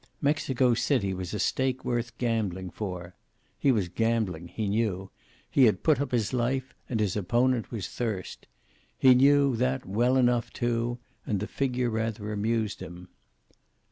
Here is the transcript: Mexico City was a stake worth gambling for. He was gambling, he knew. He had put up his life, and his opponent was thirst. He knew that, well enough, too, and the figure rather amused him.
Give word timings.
Mexico 0.19 0.73
City 0.73 1.13
was 1.13 1.31
a 1.31 1.37
stake 1.37 1.85
worth 1.85 2.17
gambling 2.17 2.71
for. 2.71 3.13
He 3.59 3.71
was 3.71 3.87
gambling, 3.87 4.47
he 4.47 4.67
knew. 4.67 5.11
He 5.47 5.65
had 5.65 5.83
put 5.83 6.01
up 6.01 6.11
his 6.11 6.33
life, 6.33 6.73
and 6.89 6.99
his 6.99 7.15
opponent 7.15 7.69
was 7.69 7.87
thirst. 7.87 8.47
He 8.97 9.13
knew 9.13 9.55
that, 9.57 9.85
well 9.85 10.17
enough, 10.17 10.51
too, 10.51 10.97
and 11.23 11.39
the 11.39 11.45
figure 11.45 11.91
rather 11.91 12.33
amused 12.33 12.79
him. 12.79 13.09